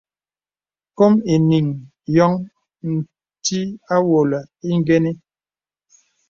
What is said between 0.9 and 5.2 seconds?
Kòm enīŋ yóŋ ntí àwolə ingənə.